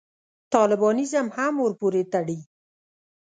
طالبانیزم 0.53 1.27
هم 1.37 1.53
ورپورې 1.65 2.01
تړي. 2.13 2.39